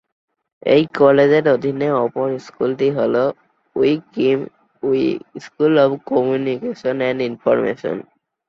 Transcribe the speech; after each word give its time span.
এই 0.65 0.83
কলেজের 0.95 1.45
অধীনে 1.55 1.87
অপর 2.03 2.27
স্কুলটি 2.39 2.87
হল 2.97 3.15
Wee 3.75 3.93
Kim 4.13 4.39
Wee 4.83 5.01
school 5.45 5.73
of 5.83 5.91
communication 6.09 6.95
and 7.07 7.19
information. 7.29 7.95